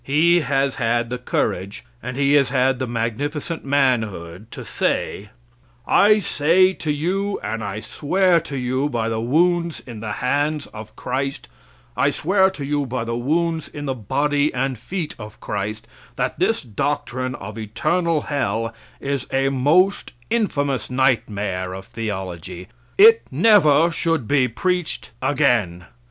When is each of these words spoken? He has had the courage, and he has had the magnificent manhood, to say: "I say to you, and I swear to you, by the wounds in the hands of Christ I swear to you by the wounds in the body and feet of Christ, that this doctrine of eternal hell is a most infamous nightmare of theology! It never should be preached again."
He 0.03 0.39
has 0.39 0.77
had 0.77 1.11
the 1.11 1.19
courage, 1.19 1.85
and 2.01 2.17
he 2.17 2.33
has 2.33 2.49
had 2.49 2.79
the 2.79 2.87
magnificent 2.87 3.63
manhood, 3.63 4.49
to 4.49 4.65
say: 4.65 5.29
"I 5.85 6.17
say 6.17 6.73
to 6.73 6.91
you, 6.91 7.39
and 7.43 7.63
I 7.63 7.81
swear 7.81 8.39
to 8.39 8.57
you, 8.57 8.89
by 8.89 9.09
the 9.09 9.21
wounds 9.21 9.79
in 9.85 9.99
the 9.99 10.13
hands 10.13 10.65
of 10.65 10.95
Christ 10.95 11.49
I 11.95 12.09
swear 12.09 12.49
to 12.49 12.65
you 12.65 12.87
by 12.87 13.03
the 13.03 13.15
wounds 13.15 13.67
in 13.67 13.85
the 13.85 13.93
body 13.93 14.51
and 14.55 14.75
feet 14.75 15.13
of 15.19 15.39
Christ, 15.39 15.87
that 16.15 16.39
this 16.39 16.63
doctrine 16.63 17.35
of 17.35 17.59
eternal 17.59 18.21
hell 18.21 18.73
is 18.99 19.27
a 19.31 19.49
most 19.49 20.13
infamous 20.31 20.89
nightmare 20.89 21.73
of 21.73 21.85
theology! 21.85 22.69
It 22.97 23.21
never 23.29 23.91
should 23.91 24.27
be 24.27 24.47
preached 24.47 25.11
again." 25.21 25.85